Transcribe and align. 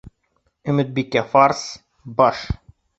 Өмөтбикә 0.73 1.25
фарс., 1.37 1.65
баш. 2.19 2.47